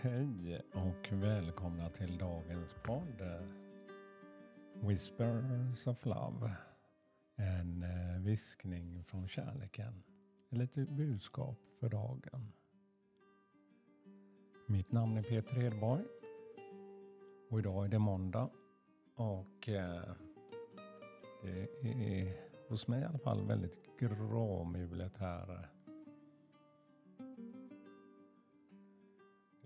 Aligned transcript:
Hej 0.00 0.62
och 0.74 1.12
välkomna 1.12 1.90
till 1.90 2.18
dagens 2.18 2.74
podd. 2.84 3.22
Whispers 4.74 5.86
of 5.86 6.06
Love. 6.06 6.56
En 7.36 7.82
eh, 7.82 8.20
viskning 8.22 9.04
från 9.04 9.28
kärleken. 9.28 10.02
Ett 10.50 10.58
litet 10.58 10.88
budskap 10.88 11.58
för 11.80 11.88
dagen. 11.88 12.52
Mitt 14.66 14.92
namn 14.92 15.16
är 15.16 15.22
Peter 15.22 15.56
Hedborg. 15.56 16.04
Och 17.50 17.58
idag 17.58 17.84
är 17.84 17.88
det 17.88 17.98
måndag. 17.98 18.50
Och 19.14 19.68
eh, 19.68 20.14
det 21.42 21.68
är 21.82 22.36
hos 22.68 22.88
mig 22.88 23.02
i 23.02 23.04
alla 23.04 23.18
fall 23.18 23.46
väldigt 23.46 23.98
gråmulet 23.98 25.16
här. 25.16 25.75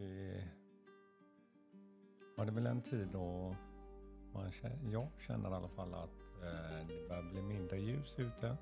Eh, 0.00 0.06
det 0.06 0.44
ja, 2.36 2.44
det 2.44 2.50
är 2.50 2.54
väl 2.54 2.66
en 2.66 2.82
tid 2.82 3.08
då 3.12 3.56
man, 4.32 4.52
jag 4.90 5.08
känner 5.18 5.50
i 5.50 5.54
alla 5.54 5.68
fall 5.68 5.94
att 5.94 6.42
eh, 6.42 6.86
det 6.88 7.08
börjar 7.08 7.22
bli 7.22 7.42
mindre 7.42 7.80
ljus 7.80 8.18
ute. 8.18 8.56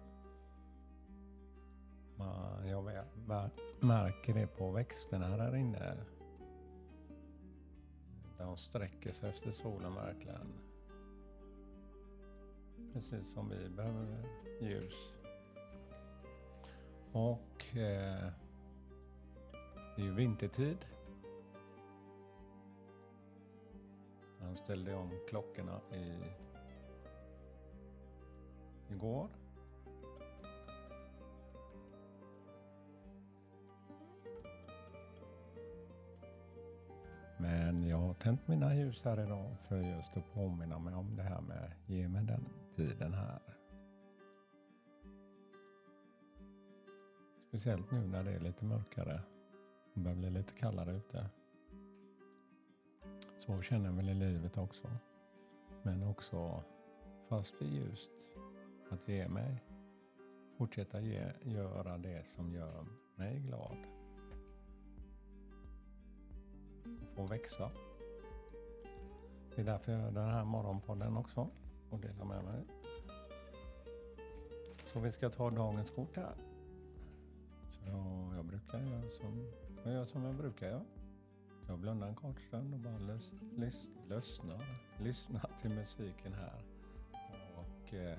Man, 2.16 2.69
jag 2.69 2.84
märker 3.80 4.34
det 4.34 4.47
på 4.47 4.70
växterna 4.70 5.27
här 5.27 5.56
inne. 5.56 5.97
De 8.39 8.56
sträcker 8.56 9.12
sig 9.12 9.31
efter 9.31 9.50
solen 9.50 9.94
verkligen. 9.94 10.53
Precis 12.92 13.33
som 13.33 13.48
vi 13.48 13.69
behöver 13.69 14.25
ljus. 14.61 15.12
Och 17.12 17.77
eh, 17.77 18.33
det 19.97 20.03
är 20.03 20.06
ju 20.06 20.14
vintertid. 20.14 20.78
Ställde 24.69 24.94
om 24.94 25.11
klockorna 25.28 25.80
i, 25.92 26.14
igår. 28.92 29.28
Men 37.38 37.86
jag 37.86 37.97
har 37.97 38.14
tänt 38.14 38.48
mina 38.48 38.75
ljus 38.75 39.05
här 39.05 39.20
idag 39.20 39.56
för 39.69 39.77
just 39.77 40.16
att 40.16 40.34
påminna 40.34 40.78
mig 40.78 40.94
om 40.94 41.16
det 41.16 41.22
här 41.22 41.41
med 41.41 41.72
ge 41.86 42.08
mig 42.08 42.25
den 42.25 42.48
tiden 42.77 43.14
här. 43.14 43.41
Speciellt 47.48 47.91
nu 47.91 48.06
när 48.06 48.25
det 48.25 48.32
är 48.32 48.41
lite 48.41 48.64
mörkare 48.64 49.20
och 49.94 50.00
börjar 50.00 50.16
bli 50.16 50.30
lite 50.30 50.53
kallare 50.53 50.92
ute. 50.92 51.30
Så 53.48 53.62
känner 53.62 53.86
jag 53.86 53.92
väl 53.92 54.08
i 54.08 54.14
livet 54.14 54.58
också. 54.58 54.88
Men 55.82 56.02
också 56.02 56.62
fast 57.28 57.58
det 57.58 57.64
är 57.64 57.68
ljust, 57.68 58.10
att 58.91 59.08
ge 59.08 59.28
mig. 59.28 59.64
Fortsätta 60.58 61.00
ge, 61.00 61.32
göra 61.42 61.98
det 61.98 62.26
som 62.26 62.54
gör 62.54 62.86
mig 63.16 63.38
glad. 63.38 63.76
Och 66.84 67.08
få 67.16 67.26
växa. 67.26 67.70
Det 69.54 69.60
är 69.62 69.66
därför 69.66 69.92
jag 69.92 70.00
gör 70.00 70.10
den 70.10 70.28
här 70.28 70.44
morgonpodden 70.44 71.16
också 71.16 71.50
och 71.91 71.98
delar 71.98 72.24
med 72.24 72.44
mig. 72.44 72.64
Så 74.84 75.00
vi 75.00 75.12
ska 75.12 75.31
ta 75.31 75.50
dagens 75.50 75.91
kort 75.91 76.16
här. 76.16 76.34
Så 77.70 77.88
jag 78.37 78.44
brukar 78.44 78.78
göra 78.81 79.10
som 79.10 79.47
jag 79.84 79.92
gör 79.92 80.04
som 80.04 80.25
jag 80.25 80.34
brukar 80.34 80.66
göra. 80.66 80.84
Jag 81.69 81.79
blundar 81.79 82.09
en 82.09 82.15
kort 82.15 82.41
stund 82.41 82.75
och 82.75 82.81
bara 82.81 82.99
lys, 82.99 83.33
lys, 83.56 83.89
lyssnar, 84.09 84.62
lyssnar 85.03 85.51
till 85.61 85.71
musiken 85.71 86.33
här. 86.33 86.62
Och 87.56 87.95
eh, 87.95 88.19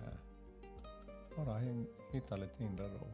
bara 1.36 1.58
hin, 1.58 1.88
hitta 2.12 2.36
lite 2.36 2.64
inre 2.64 2.88
ro. 2.88 3.08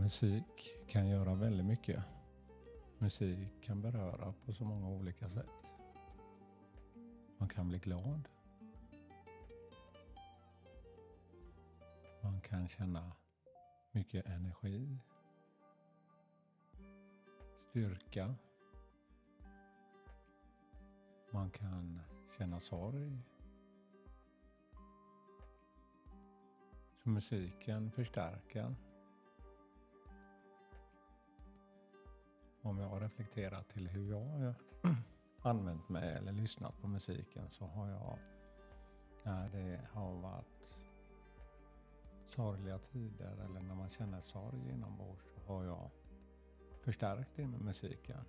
Musik 0.00 0.78
kan 0.86 1.08
göra 1.08 1.34
väldigt 1.34 1.66
mycket. 1.66 2.04
Musik 2.98 3.48
kan 3.62 3.82
beröra 3.82 4.34
på 4.44 4.52
så 4.52 4.64
många 4.64 4.88
olika 4.88 5.28
sätt. 5.28 5.72
Man 7.38 7.48
kan 7.48 7.68
bli 7.68 7.78
glad. 7.78 8.28
Man 12.22 12.40
kan 12.40 12.68
känna 12.68 13.12
mycket 13.92 14.26
energi, 14.26 14.98
styrka. 17.56 18.34
Man 21.30 21.50
kan 21.50 22.00
känna 22.38 22.60
sorg. 22.60 23.18
Så 27.02 27.08
musiken 27.08 27.90
förstärker 27.90 28.74
om 32.62 32.78
jag 32.78 33.02
reflekterar 33.02 33.62
till 33.62 33.88
hur 33.88 34.10
jag 34.10 34.24
har 34.24 34.54
använt 35.50 35.88
mig 35.88 36.14
eller 36.14 36.32
lyssnat 36.32 36.80
på 36.80 36.88
musiken 36.88 37.50
så 37.50 37.66
har 37.66 37.88
jag, 37.88 38.18
när 39.22 39.48
det 39.48 39.80
har 39.92 40.14
varit 40.14 40.78
sorgliga 42.26 42.78
tider 42.78 43.32
eller 43.44 43.60
när 43.60 43.74
man 43.74 43.90
känner 43.90 44.20
sorg 44.20 44.70
inombords 44.70 45.24
så 45.34 45.52
har 45.52 45.64
jag 45.64 45.90
förstärkt 46.80 47.30
det 47.34 47.46
med 47.46 47.60
musiken. 47.60 48.24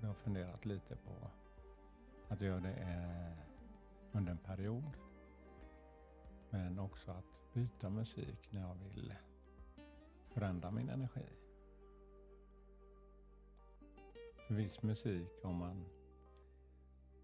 Jag 0.00 0.06
har 0.06 0.14
funderat 0.14 0.64
lite 0.64 0.96
på 0.96 1.30
att 2.28 2.40
göra 2.40 2.60
det 2.60 2.74
eh, 2.74 3.38
under 4.12 4.32
en 4.32 4.38
period. 4.38 4.96
Men 6.50 6.78
också 6.78 7.10
att 7.10 7.54
byta 7.54 7.90
musik 7.90 8.48
när 8.52 8.60
jag 8.60 8.74
vill 8.74 9.14
förändra 10.28 10.70
min 10.70 10.88
energi 10.88 11.26
viss 14.48 14.82
musik 14.82 15.44
om 15.44 15.56
man 15.56 15.84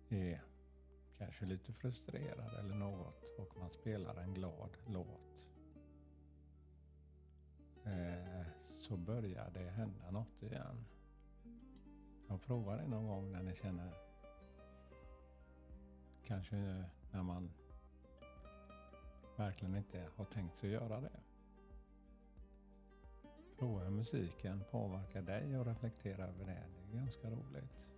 är 0.09 0.43
kanske 1.19 1.47
lite 1.47 1.73
frustrerad 1.73 2.59
eller 2.59 2.75
något 2.75 3.25
och 3.39 3.57
man 3.59 3.71
spelar 3.71 4.17
en 4.17 4.35
glad 4.35 4.77
låt. 4.87 5.49
Eh, 7.85 8.47
så 8.75 8.97
börjar 8.97 9.51
det 9.51 9.71
hända 9.71 10.11
något 10.11 10.43
igen. 10.43 10.85
Jag 12.29 12.43
provar 12.43 12.77
det 12.77 12.87
någon 12.87 13.07
gång 13.07 13.33
när 13.33 13.43
ni 13.43 13.55
känner 13.55 13.93
kanske 16.25 16.85
när 17.11 17.23
man 17.23 17.51
verkligen 19.37 19.77
inte 19.77 20.09
har 20.17 20.25
tänkt 20.25 20.57
sig 20.57 20.71
göra 20.71 21.01
det. 21.01 21.21
Prova 23.59 23.85
hur 23.85 23.91
musiken 23.91 24.65
påverkar 24.71 25.23
dig 25.23 25.59
och 25.59 25.67
reflektera 25.67 26.27
över 26.27 26.45
det. 26.45 26.82
Ganska 26.93 27.31
roligt. 27.31 27.91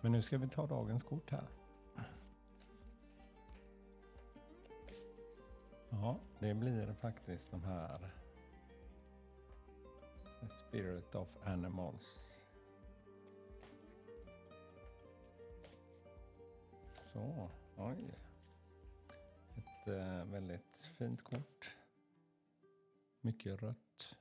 Men 0.00 0.12
nu 0.12 0.22
ska 0.22 0.38
vi 0.38 0.48
ta 0.48 0.66
dagens 0.66 1.02
kort 1.02 1.30
här. 1.30 1.48
Ja, 5.90 6.20
det 6.38 6.54
blir 6.54 6.92
faktiskt 6.92 7.50
de 7.50 7.64
här 7.64 8.10
Spirit 10.56 11.14
of 11.14 11.28
Animals. 11.44 12.32
Så, 17.00 17.50
oj. 17.76 18.14
Ett 19.56 19.88
eh, 19.88 20.24
väldigt 20.24 20.78
fint 20.98 21.22
kort. 21.22 21.76
Mycket 23.20 23.62
rött. 23.62 24.16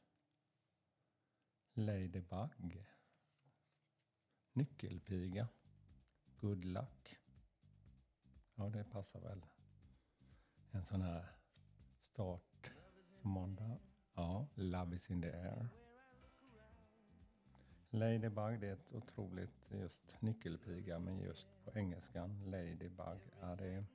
Ladybug. 1.73 2.85
Nyckelpiga. 4.55 5.47
Good 6.41 6.65
luck. 6.65 7.19
Ja, 8.55 8.69
det 8.69 8.83
passar 8.83 9.19
väl. 9.19 9.45
En 10.71 10.85
sån 10.85 11.01
här 11.01 11.25
start 11.99 12.71
som 13.11 13.31
måndag. 13.31 13.79
Ja, 14.13 14.47
Love 14.55 14.95
is 14.95 15.11
in 15.11 15.21
the 15.21 15.31
air. 15.31 15.67
Ladybug, 17.89 18.59
det 18.59 18.67
är 18.67 18.73
ett 18.73 18.93
otroligt 18.93 19.71
just 19.71 20.21
nyckelpiga, 20.21 20.99
men 20.99 21.19
just 21.19 21.47
på 21.65 21.71
engelskan, 21.79 22.51
Ladybug, 22.51 23.31
är 23.41 23.55
det 23.55 23.85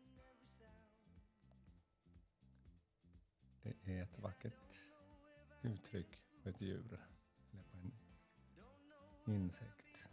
Det 3.63 3.99
är 3.99 4.03
ett 4.03 4.19
vackert 4.19 4.85
uttryck 5.63 6.21
på 6.43 6.49
ett 6.49 6.61
djur 6.61 7.01
eller 7.53 7.91
på 9.25 9.31
en 9.31 9.37
insekt. 9.37 10.10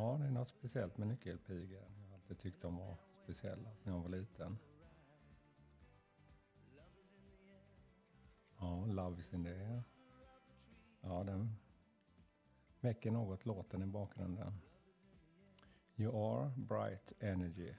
Ja, 0.00 0.16
det 0.20 0.26
är 0.26 0.30
något 0.30 0.48
speciellt 0.48 0.96
med 0.96 1.08
nyckelpigor. 1.08 1.82
Jag 2.00 2.08
har 2.08 2.14
alltid 2.14 2.38
tyckt 2.38 2.62
de 2.62 2.76
var 2.76 2.96
speciella 3.24 3.74
sedan 3.74 3.94
jag 3.94 4.00
var 4.00 4.08
liten. 4.08 4.58
Ja, 8.58 8.86
Love 8.86 9.20
is 9.20 9.32
in 9.34 9.44
the 9.44 9.50
air. 9.50 9.82
Ja, 11.00 11.24
den 11.24 11.56
väcker 12.80 13.10
något 13.10 13.46
låten 13.46 13.82
i 13.82 13.86
bakgrunden. 13.86 14.60
You 15.96 16.32
are 16.32 16.52
bright 16.56 17.12
energy. 17.20 17.74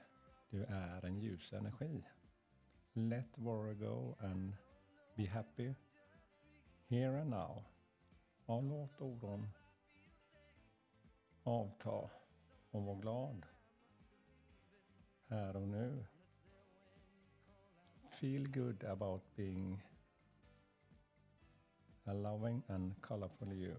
Du 0.50 0.64
är 0.64 1.04
en 1.04 1.18
ljus 1.18 1.52
energi. 1.52 2.04
Let 2.92 3.38
worry 3.38 3.74
go 3.74 4.16
and 4.18 4.56
be 5.16 5.26
happy 5.26 5.74
here 6.88 7.20
and 7.20 7.30
now. 7.30 7.64
Ja, 8.46 8.60
låt 8.60 9.00
oron 9.00 9.48
avta 11.42 12.10
och 12.70 12.82
var 12.82 12.94
glad 12.94 13.46
här 15.26 15.56
och 15.56 15.68
nu. 15.68 16.04
Feel 18.10 18.48
good 18.48 18.84
about 18.84 19.22
being 19.36 19.82
a 22.04 22.12
loving 22.12 22.62
and 22.66 23.02
colorful 23.02 23.52
you. 23.52 23.76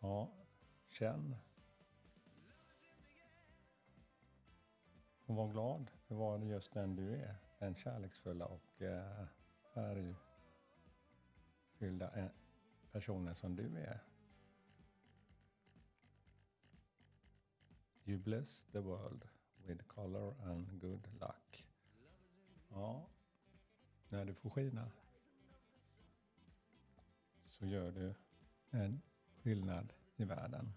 Ja, 0.00 0.30
känn. 0.88 1.36
Och 5.26 5.34
var 5.34 5.48
glad 5.48 5.90
för 6.06 6.14
vad 6.14 6.44
just 6.44 6.72
den 6.72 6.96
du 6.96 7.14
är. 7.14 7.36
Den 7.58 7.74
kärleksfulla 7.74 8.46
och 8.46 8.82
eh, 8.82 9.24
färgfyllda 9.74 12.10
eh, 12.14 12.28
personen 12.92 13.34
som 13.34 13.56
du 13.56 13.78
är. 13.78 14.00
You 18.04 18.18
bless 18.18 18.64
the 18.72 18.80
world 18.80 19.24
with 19.66 19.88
color 19.88 20.34
and 20.42 20.80
good 20.80 21.08
luck. 21.20 21.68
Ja, 22.68 23.08
när 24.08 24.24
du 24.24 24.34
får 24.34 24.50
skina 24.50 24.90
så 27.44 27.66
gör 27.66 27.92
du 27.92 28.14
en 28.70 29.02
skillnad 29.36 29.92
i 30.16 30.24
världen 30.24 30.72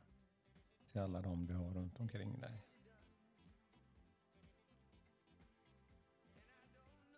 till 0.91 1.01
alla 1.01 1.21
de 1.21 1.47
du 1.47 1.53
har 1.53 1.73
runt 1.73 1.99
omkring 1.99 2.39
dig. 2.39 2.65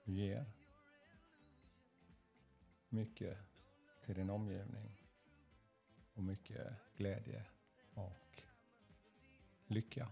Du 0.06 0.13
ger 0.13 0.45
mycket 2.89 3.38
till 4.01 4.15
din 4.15 4.30
omgivning 4.30 5.04
och 6.13 6.24
mycket 6.24 6.74
glädje 6.95 7.45
och 7.94 8.44
lycka. 9.67 10.09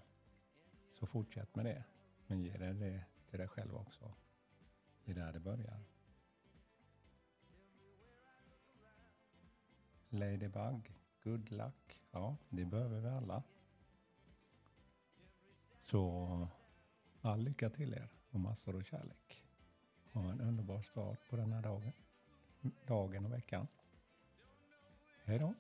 Så 0.94 1.06
fortsätt 1.06 1.56
med 1.56 1.66
det. 1.66 1.84
Men 2.28 2.42
ge 2.42 2.58
dig 2.58 2.74
det 2.74 3.04
till 3.30 3.40
dig 3.40 3.48
själv 3.48 3.76
också. 3.76 4.14
Det 5.06 5.12
är 5.12 5.16
där 5.16 5.34
det 5.34 5.40
börjar. 5.40 5.80
Ladybug, 10.10 10.94
good 11.24 11.52
luck. 11.52 12.04
Ja, 12.12 12.38
det 12.50 12.66
behöver 12.66 13.00
vi 13.00 13.10
alla. 13.10 13.44
Så 15.86 16.48
all 17.22 17.40
lycka 17.40 17.70
till 17.70 17.94
er 17.94 18.10
och 18.30 18.40
massor 18.40 18.76
av 18.76 18.84
kärlek. 18.84 19.46
Ha 20.12 20.32
en 20.32 20.42
underbar 20.42 20.82
start 20.82 21.30
på 21.30 21.36
den 21.36 21.52
här 21.52 21.62
dagen, 21.62 21.94
dagen 22.88 23.26
och 23.26 23.34
veckan. 23.34 23.68
Hej 25.24 25.40
då! 25.40 25.54